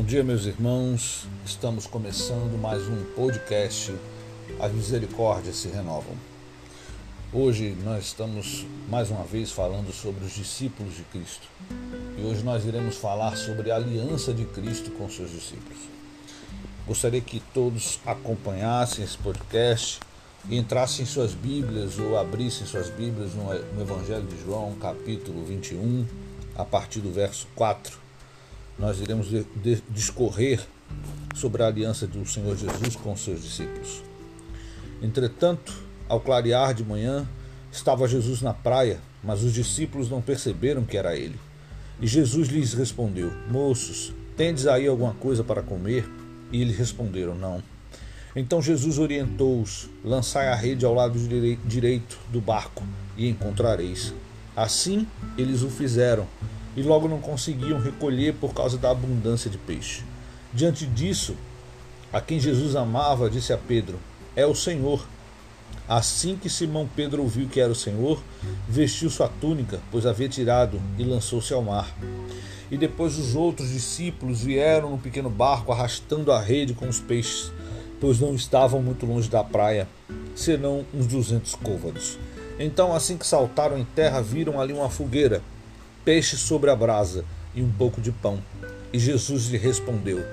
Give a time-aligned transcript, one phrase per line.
[0.00, 1.28] Bom dia, meus irmãos.
[1.44, 3.94] Estamos começando mais um podcast.
[4.58, 6.16] As misericórdias se renovam.
[7.30, 11.46] Hoje nós estamos mais uma vez falando sobre os discípulos de Cristo.
[12.16, 15.78] E hoje nós iremos falar sobre a aliança de Cristo com seus discípulos.
[16.86, 20.00] Gostaria que todos acompanhassem esse podcast
[20.48, 26.06] e entrassem em suas Bíblias ou abrissem suas Bíblias no Evangelho de João, capítulo 21,
[26.56, 27.99] a partir do verso 4
[28.80, 29.28] nós iremos
[29.90, 30.58] discorrer
[31.34, 34.02] sobre a aliança do Senhor Jesus com seus discípulos.
[35.02, 35.72] Entretanto,
[36.08, 37.28] ao clarear de manhã,
[37.70, 41.38] estava Jesus na praia, mas os discípulos não perceberam que era ele.
[42.00, 46.08] E Jesus lhes respondeu: Moços, tendes aí alguma coisa para comer?
[46.50, 47.62] E eles responderam: Não.
[48.34, 51.18] Então Jesus orientou-os: Lançai a rede ao lado
[51.66, 52.82] direito do barco
[53.14, 54.14] e encontrareis.
[54.56, 56.26] Assim eles o fizeram
[56.76, 60.02] e logo não conseguiam recolher por causa da abundância de peixe.
[60.52, 61.36] Diante disso,
[62.12, 63.98] a quem Jesus amava, disse a Pedro:
[64.34, 65.06] É o Senhor.
[65.88, 68.22] Assim que Simão Pedro ouviu que era o Senhor,
[68.68, 71.92] vestiu sua túnica, pois havia tirado, e lançou-se ao mar.
[72.70, 77.52] E depois os outros discípulos vieram no pequeno barco arrastando a rede com os peixes,
[78.00, 79.88] pois não estavam muito longe da praia,
[80.34, 82.16] senão uns duzentos côvados.
[82.58, 85.42] Então, assim que saltaram em terra, viram ali uma fogueira
[86.04, 88.42] peixe sobre a brasa e um pouco de pão.
[88.92, 90.24] E Jesus lhe respondeu: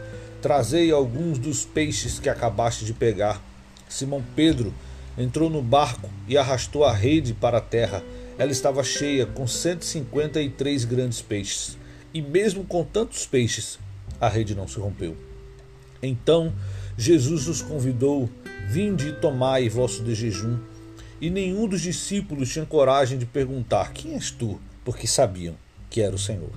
[0.41, 3.41] Trazei alguns dos peixes que acabaste de pegar.
[3.89, 4.73] Simão Pedro
[5.17, 8.03] entrou no barco e arrastou a rede para a terra.
[8.37, 11.77] Ela estava cheia com 153 grandes peixes.
[12.13, 13.79] E mesmo com tantos peixes,
[14.21, 15.15] a rede não se rompeu.
[16.01, 16.53] Então
[16.97, 18.29] Jesus os convidou:
[18.67, 20.57] Vinde e tomai vosso de jejum.
[21.19, 24.59] E nenhum dos discípulos tinha coragem de perguntar: Quem és tu?
[24.87, 25.53] Porque sabiam
[25.89, 26.49] que era o Senhor.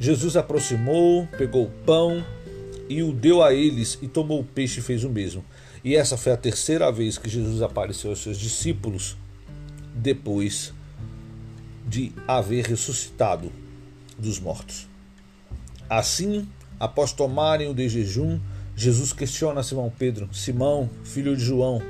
[0.00, 2.24] Jesus aproximou, pegou o pão
[2.88, 5.44] e o deu a eles, e tomou o peixe e fez o mesmo.
[5.84, 9.16] E essa foi a terceira vez que Jesus apareceu aos seus discípulos
[9.94, 10.74] depois
[11.86, 13.52] de haver ressuscitado
[14.18, 14.88] dos mortos.
[15.88, 16.48] Assim,
[16.80, 18.40] após tomarem o de jejum,
[18.74, 21.80] Jesus questiona Simão Pedro: Simão, filho de João,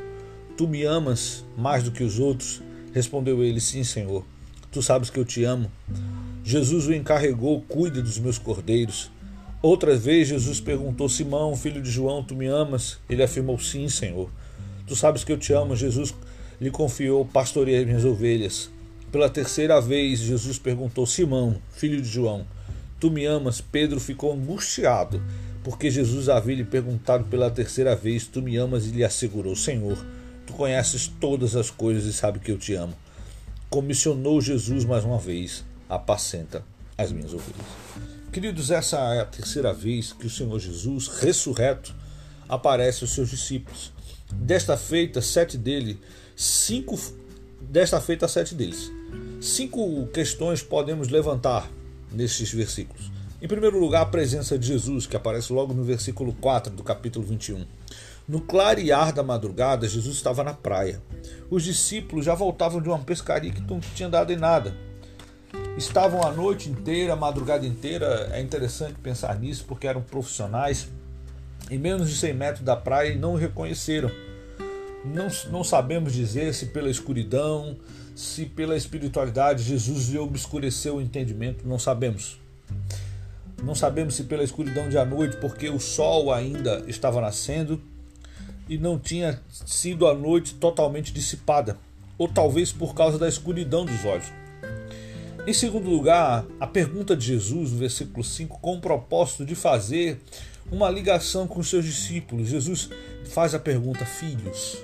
[0.55, 2.61] tu me amas mais do que os outros?
[2.93, 4.23] Respondeu ele: Sim, Senhor
[4.71, 5.71] Tu sabes que eu te amo.
[6.45, 9.11] Jesus o encarregou, cuide dos meus cordeiros.
[9.63, 12.99] Outra vez Jesus perguntou: Simão, filho de João, tu me amas?
[13.09, 14.31] Ele afirmou: Sim, Senhor.
[14.87, 15.75] Tu sabes que eu te amo.
[15.75, 16.15] Jesus
[16.61, 18.71] lhe confiou: Pastoreei minhas ovelhas.
[19.11, 22.47] Pela terceira vez, Jesus perguntou: Simão, filho de João,
[23.01, 23.63] tu me amas?
[23.63, 25.23] Pedro ficou angustiado,
[25.65, 28.87] porque Jesus havia lhe perguntado pela terceira vez: Tu me amas?
[28.87, 29.97] E lhe assegurou: Senhor,
[30.47, 32.95] tu conheces todas as coisas e sabe que eu te amo
[33.71, 36.65] comissionou Jesus mais uma vez, apacenta
[36.97, 37.67] as minhas ovelhas.
[38.33, 41.95] Queridos, essa é a terceira vez que o Senhor Jesus, ressurreto,
[42.49, 43.93] aparece aos seus discípulos.
[44.33, 45.99] Desta feita, sete dele,
[46.37, 46.99] cinco,
[47.61, 48.91] desta feita, sete deles.
[49.41, 51.71] Cinco questões podemos levantar
[52.13, 53.11] nesses versículos.
[53.41, 57.25] Em primeiro lugar, a presença de Jesus, que aparece logo no versículo 4 do capítulo
[57.25, 57.65] 21.
[58.29, 61.01] No clarear da madrugada, Jesus estava na praia.
[61.49, 64.77] Os discípulos já voltavam de uma pescaria que não tinha dado em nada.
[65.79, 68.29] Estavam a noite inteira, a madrugada inteira.
[68.31, 70.91] É interessante pensar nisso porque eram profissionais.
[71.71, 74.11] Em menos de 100 metros da praia e não o reconheceram.
[75.03, 77.79] Não, não sabemos dizer se pela escuridão,
[78.15, 82.39] se pela espiritualidade Jesus lhe obscureceu o entendimento, não sabemos.
[83.63, 87.81] Não sabemos se pela escuridão de à noite, porque o sol ainda estava nascendo
[88.69, 91.79] e não tinha sido a noite totalmente dissipada,
[92.17, 94.27] ou talvez por causa da escuridão dos olhos.
[95.47, 100.21] Em segundo lugar, a pergunta de Jesus, no versículo 5, com o propósito de fazer
[100.71, 102.49] uma ligação com os seus discípulos.
[102.49, 102.91] Jesus
[103.31, 104.77] faz a pergunta: Filhos.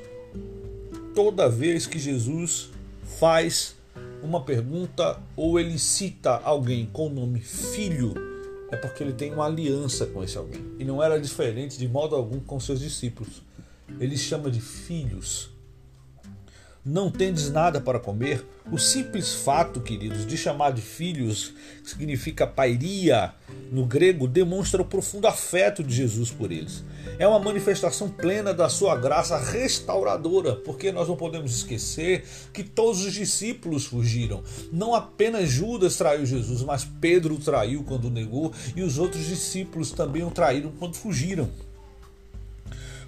[1.15, 2.71] Toda vez que Jesus
[3.21, 3.77] faz
[4.23, 8.15] uma pergunta ou ele cita alguém com o nome filho,
[8.73, 10.65] é porque ele tem uma aliança com esse alguém.
[10.79, 13.43] E não era diferente de modo algum com seus discípulos
[14.01, 15.55] ele chama de filhos.
[16.85, 18.45] Não tendes nada para comer?
[18.71, 23.33] O simples fato, queridos, de chamar de filhos, que significa pairia
[23.73, 26.85] no grego, demonstra o profundo afeto de Jesus por eles.
[27.19, 33.03] É uma manifestação plena da sua graça restauradora, porque nós não podemos esquecer que todos
[33.03, 34.43] os discípulos fugiram.
[34.71, 39.91] Não apenas Judas traiu Jesus, mas Pedro o traiu quando negou e os outros discípulos
[39.91, 41.49] também o traíram quando fugiram.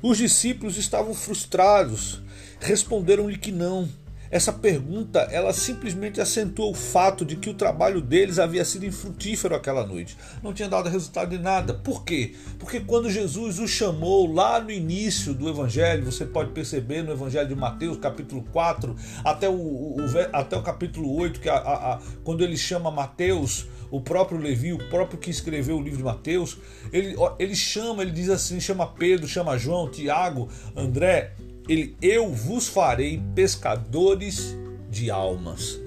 [0.03, 2.21] Os discípulos estavam frustrados,
[2.61, 3.89] responderam-lhe que não.
[4.31, 9.55] Essa pergunta, ela simplesmente acentuou o fato de que o trabalho deles havia sido infrutífero
[9.55, 10.17] aquela noite.
[10.43, 11.75] Não tinha dado resultado de nada.
[11.75, 12.35] Por quê?
[12.59, 17.49] Porque quando Jesus os chamou lá no início do evangelho, você pode perceber no evangelho
[17.49, 19.97] de Mateus, capítulo 4, até o, o
[20.33, 24.73] até o capítulo 8, que a, a, a, quando ele chama Mateus, o próprio Levi,
[24.73, 26.59] o próprio que escreveu o livro de Mateus,
[26.93, 31.33] ele, ele chama, ele diz assim, chama Pedro, chama João, Tiago, André,
[31.69, 34.57] ele, eu vos farei pescadores
[34.91, 35.81] de almas.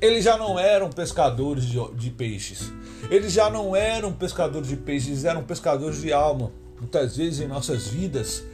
[0.00, 2.72] Eles já não eram pescadores de, de peixes.
[3.10, 6.52] Eles já não eram pescadores de peixes, eram pescadores de alma.
[6.78, 8.44] Muitas vezes em nossas vidas,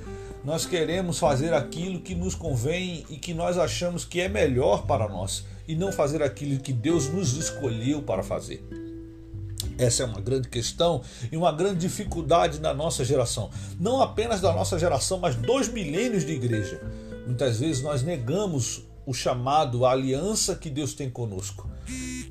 [0.45, 5.09] nós queremos fazer aquilo que nos convém e que nós achamos que é melhor para
[5.09, 8.63] nós, e não fazer aquilo que Deus nos escolheu para fazer.
[9.79, 13.51] Essa é uma grande questão e uma grande dificuldade na nossa geração.
[13.79, 16.81] Não apenas da nossa geração, mas dois milênios de igreja.
[17.27, 21.69] Muitas vezes nós negamos o chamado, a aliança que Deus tem conosco.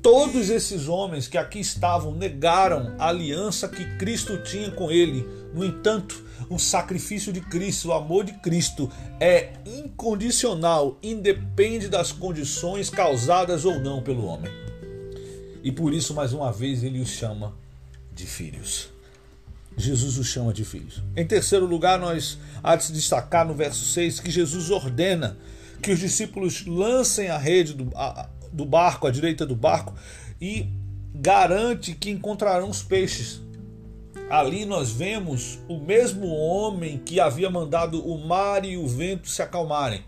[0.02, 5.26] Todos esses homens que aqui estavam negaram a aliança que Cristo tinha com ele.
[5.54, 12.90] No entanto, o sacrifício de Cristo, o amor de Cristo é incondicional, independe das condições
[12.90, 14.63] causadas ou não pelo homem.
[15.64, 17.54] E por isso, mais uma vez, ele os chama
[18.14, 18.90] de filhos.
[19.74, 21.02] Jesus os chama de filhos.
[21.16, 25.38] Em terceiro lugar, nós há de se destacar no verso 6 que Jesus ordena
[25.82, 29.94] que os discípulos lancem a rede do, a, do barco, à direita do barco,
[30.38, 30.68] e
[31.14, 33.40] garante que encontrarão os peixes.
[34.28, 39.40] Ali nós vemos o mesmo homem que havia mandado o mar e o vento se
[39.40, 40.02] acalmarem.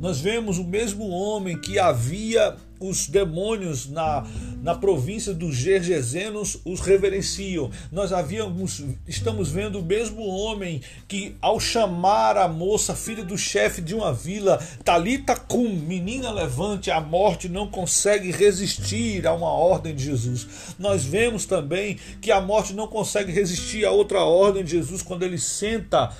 [0.00, 4.26] Nós vemos o mesmo homem que havia os demônios na,
[4.62, 7.70] na província dos Gergesenos os reverenciam.
[7.90, 13.80] Nós havíamos, estamos vendo o mesmo homem que, ao chamar a moça, filha do chefe
[13.80, 19.94] de uma vila, Talita Cum, menina levante, a morte não consegue resistir a uma ordem
[19.94, 20.74] de Jesus.
[20.78, 25.22] Nós vemos também que a morte não consegue resistir a outra ordem de Jesus quando
[25.22, 26.12] ele senta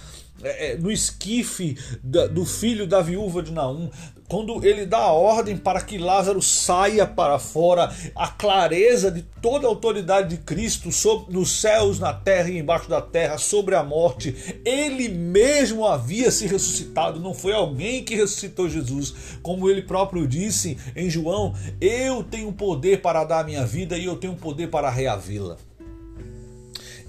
[0.43, 3.91] é, é, no esquife do filho da viúva de Naum,
[4.29, 9.67] quando ele dá a ordem para que Lázaro saia para fora, a clareza de toda
[9.67, 13.85] a autoridade de Cristo sobre, nos céus, na terra e embaixo da terra, sobre a
[13.85, 20.27] morte, ele mesmo havia se ressuscitado, não foi alguém que ressuscitou Jesus, como ele próprio
[20.27, 24.69] disse em João: Eu tenho poder para dar a minha vida e eu tenho poder
[24.69, 25.57] para reavê-la.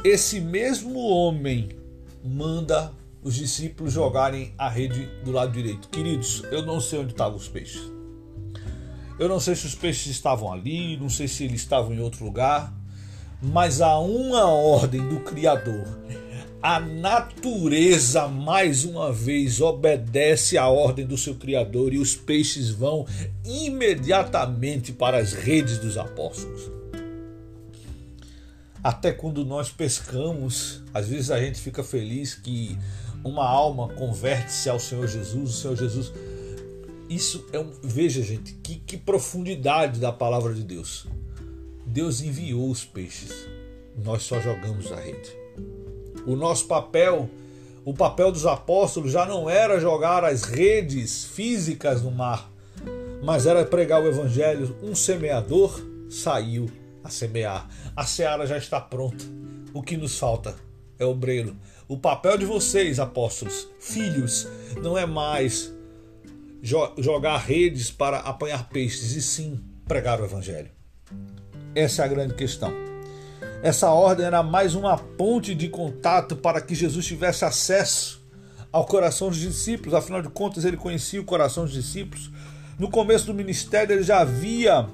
[0.03, 1.69] Esse mesmo homem
[2.23, 2.94] manda
[3.27, 5.89] os discípulos jogarem a rede do lado direito.
[5.89, 7.81] Queridos, eu não sei onde estavam os peixes.
[9.19, 12.24] Eu não sei se os peixes estavam ali, não sei se eles estavam em outro
[12.24, 12.74] lugar,
[13.41, 15.85] mas há uma ordem do Criador.
[16.63, 23.06] A natureza, mais uma vez, obedece à ordem do seu Criador e os peixes vão
[23.44, 26.77] imediatamente para as redes dos apóstolos.
[28.88, 32.77] Até quando nós pescamos, às vezes a gente fica feliz que
[33.24, 36.12] uma alma converte-se ao Senhor Jesus, o Senhor Jesus.
[37.10, 37.72] Isso é um.
[37.81, 41.08] Veja, gente, que, que profundidade da palavra de Deus.
[41.86, 43.48] Deus enviou os peixes,
[44.04, 45.31] nós só jogamos a rede.
[46.25, 47.30] O nosso papel,
[47.86, 52.52] o papel dos apóstolos já não era jogar as redes físicas no mar,
[53.24, 54.75] mas era pregar o evangelho.
[54.84, 56.69] Um semeador saiu
[57.04, 57.69] a semear.
[57.95, 59.24] A seara já está pronta.
[59.74, 60.56] O que nos falta
[61.00, 61.56] é obreiro.
[61.87, 64.45] O papel de vocês, apóstolos, filhos,
[64.81, 65.73] não é mais
[66.61, 70.69] jo jogar redes para apanhar peixes, e sim pregar o evangelho.
[71.73, 72.73] Essa é a grande questão.
[73.63, 78.21] Essa ordem era mais uma ponte de contato para que Jesus tivesse acesso
[78.69, 82.29] ao coração dos discípulos, afinal de contas, ele conhecia o coração dos discípulos.
[82.77, 84.87] No começo do ministério, ele já havia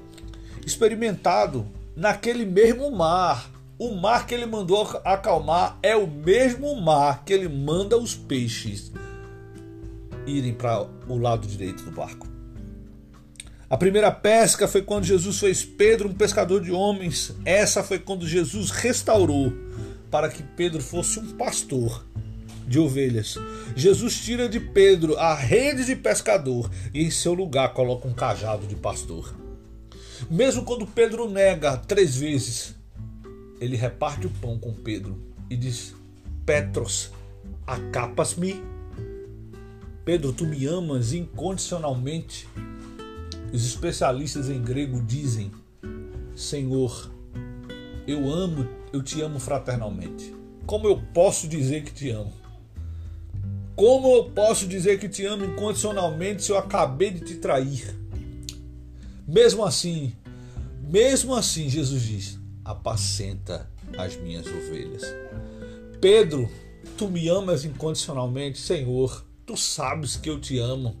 [0.64, 7.32] experimentado naquele mesmo mar o mar que ele mandou acalmar é o mesmo mar que
[7.32, 8.92] ele manda os peixes
[10.26, 12.26] irem para o lado direito do barco.
[13.68, 17.34] A primeira pesca foi quando Jesus fez Pedro um pescador de homens.
[17.44, 19.52] Essa foi quando Jesus restaurou
[20.10, 22.06] para que Pedro fosse um pastor
[22.68, 23.36] de ovelhas.
[23.74, 28.66] Jesus tira de Pedro a rede de pescador e em seu lugar coloca um cajado
[28.66, 29.34] de pastor.
[30.30, 32.74] Mesmo quando Pedro nega três vezes,
[33.64, 35.18] ele reparte o pão com Pedro
[35.48, 35.94] e diz:
[36.44, 37.10] Petros,
[37.66, 38.62] acapas-me?
[40.04, 42.46] Pedro, tu me amas incondicionalmente?
[43.52, 45.50] Os especialistas em grego dizem:
[46.36, 47.10] Senhor,
[48.06, 50.34] eu amo, eu te amo fraternalmente.
[50.66, 52.32] Como eu posso dizer que te amo?
[53.74, 57.98] Como eu posso dizer que te amo incondicionalmente se eu acabei de te trair?
[59.26, 60.12] Mesmo assim,
[60.82, 63.68] mesmo assim, Jesus diz: apacenta
[63.98, 65.02] as minhas ovelhas.
[66.00, 66.48] Pedro,
[66.96, 70.96] tu me amas incondicionalmente, Senhor, tu sabes que eu te amo.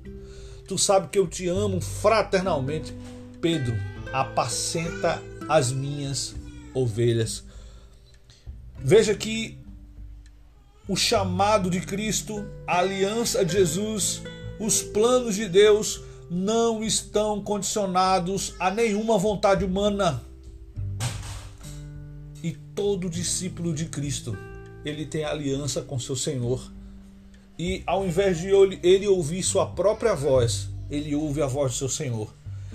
[0.68, 2.94] Tu sabes que eu te amo fraternalmente.
[3.40, 3.74] Pedro,
[4.12, 6.34] apacenta as minhas
[6.72, 7.44] ovelhas.
[8.78, 9.58] Veja que
[10.86, 14.22] o chamado de Cristo, a aliança de Jesus,
[14.58, 20.22] os planos de Deus não estão condicionados a nenhuma vontade humana.
[22.44, 24.36] E todo discípulo de Cristo,
[24.84, 26.70] ele tem aliança com seu Senhor.
[27.58, 28.48] E ao invés de
[28.82, 32.30] ele ouvir sua própria voz, ele ouve a voz do seu Senhor.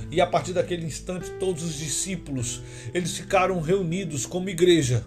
[0.10, 2.64] E a partir daquele instante, todos os discípulos,
[2.96, 5.06] eles ficaram reunidos como igreja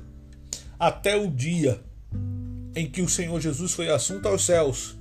[0.79, 1.83] até o dia
[2.77, 4.95] em que o Senhor Jesus foi assunto aos céus.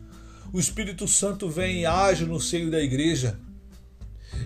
[0.51, 3.37] O Espírito Santo vem e age no seio da igreja.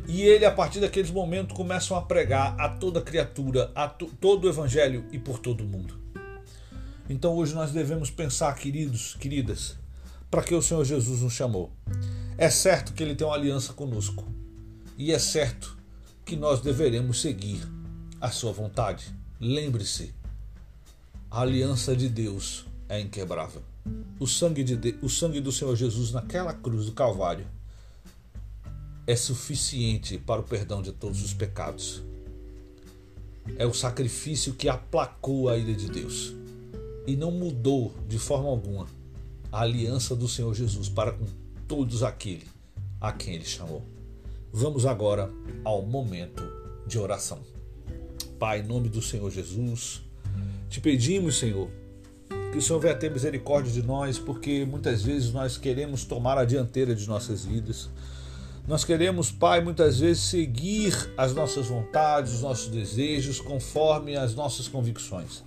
[0.07, 4.49] E ele, a partir daqueles momentos, começam a pregar a toda criatura, a todo o
[4.49, 5.99] evangelho e por todo o mundo.
[7.09, 9.75] Então hoje nós devemos pensar, queridos, queridas,
[10.29, 11.71] para que o Senhor Jesus nos chamou.
[12.37, 14.27] É certo que ele tem uma aliança conosco.
[14.97, 15.77] E é certo
[16.23, 17.61] que nós deveremos seguir
[18.19, 19.13] a sua vontade.
[19.39, 20.13] Lembre-se,
[21.29, 23.61] a aliança de Deus é inquebrável.
[24.19, 27.45] O sangue, de Deus, o sangue do Senhor Jesus naquela cruz do Calvário
[29.07, 32.03] é suficiente para o perdão de todos os pecados.
[33.57, 36.33] É o sacrifício que aplacou a ira de Deus
[37.05, 38.87] e não mudou de forma alguma
[39.51, 41.25] a aliança do Senhor Jesus para com
[41.67, 42.47] todos aqueles
[42.99, 43.83] a quem ele chamou.
[44.51, 45.31] Vamos agora
[45.63, 46.43] ao momento
[46.87, 47.39] de oração.
[48.39, 50.01] Pai, em nome do Senhor Jesus,
[50.69, 51.69] te pedimos, Senhor,
[52.51, 56.45] que o Senhor venha ter misericórdia de nós, porque muitas vezes nós queremos tomar a
[56.45, 57.89] dianteira de nossas vidas
[58.67, 64.67] nós queremos, Pai, muitas vezes seguir as nossas vontades, os nossos desejos, conforme as nossas
[64.67, 65.43] convicções.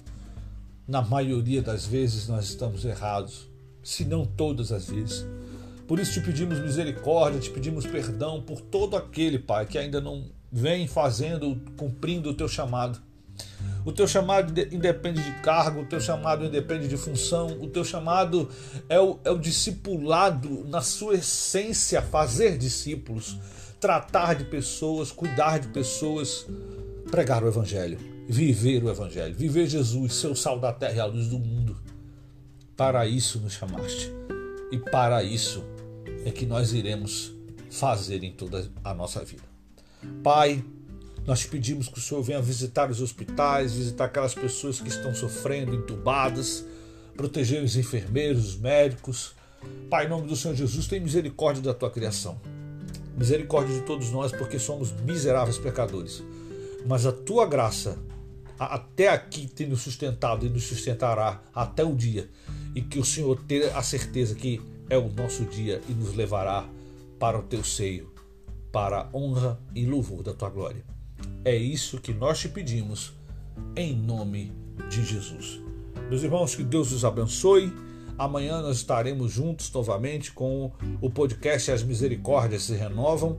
[0.86, 3.48] Na maioria das vezes nós estamos errados,
[3.82, 5.26] se não todas as vezes.
[5.88, 10.26] Por isso te pedimos misericórdia, te pedimos perdão por todo aquele, Pai, que ainda não
[10.52, 13.00] vem fazendo, cumprindo o teu chamado.
[13.88, 18.46] O teu chamado independe de cargo, o teu chamado independe de função, o teu chamado
[18.86, 23.38] é o, é o discipulado na sua essência, fazer discípulos,
[23.80, 26.46] tratar de pessoas, cuidar de pessoas,
[27.10, 31.28] pregar o Evangelho, viver o Evangelho, viver Jesus, seu sal da terra e a luz
[31.28, 31.74] do mundo.
[32.76, 34.12] Para isso nos chamaste
[34.70, 35.64] e para isso
[36.26, 37.32] é que nós iremos
[37.70, 39.44] fazer em toda a nossa vida.
[40.22, 40.62] Pai,
[41.28, 45.74] nós pedimos que o Senhor venha visitar os hospitais, visitar aquelas pessoas que estão sofrendo,
[45.74, 46.64] entubadas,
[47.14, 49.34] proteger os enfermeiros, os médicos.
[49.90, 52.40] Pai, em nome do Senhor Jesus, tem misericórdia da tua criação.
[53.14, 56.22] Misericórdia de todos nós, porque somos miseráveis pecadores.
[56.86, 57.98] Mas a tua graça
[58.58, 62.26] até aqui tem nos sustentado e nos sustentará até o dia
[62.74, 66.66] e que o Senhor tenha a certeza que é o nosso dia e nos levará
[67.18, 68.10] para o teu seio,
[68.72, 70.97] para a honra e louvor da tua glória.
[71.44, 73.12] É isso que nós te pedimos,
[73.74, 74.52] em nome
[74.88, 75.60] de Jesus.
[76.08, 77.72] Meus irmãos, que Deus os abençoe.
[78.18, 83.38] Amanhã nós estaremos juntos novamente com o podcast As Misericórdias se Renovam.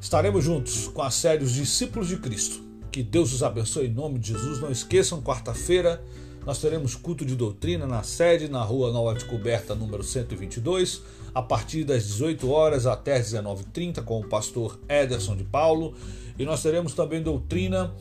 [0.00, 2.62] Estaremos juntos com a série Os Discípulos de Cristo.
[2.90, 4.60] Que Deus os abençoe em nome de Jesus.
[4.60, 6.02] Não esqueçam, quarta-feira
[6.44, 11.02] nós teremos culto de doutrina na sede, na rua Nova Descoberta, número 122,
[11.34, 15.94] a partir das 18 horas até as 19h30, com o pastor Ederson de Paulo.
[16.38, 17.94] E nós teremos também doutrina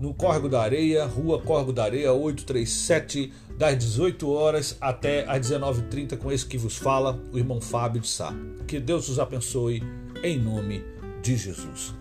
[0.00, 6.16] no Córrego da Areia, Rua Córrego da Areia 837, das 18 horas até as 19h30,
[6.16, 8.32] com esse que vos fala, o irmão Fábio de Sá.
[8.66, 9.82] Que Deus os abençoe
[10.22, 10.82] em nome
[11.22, 11.99] de Jesus.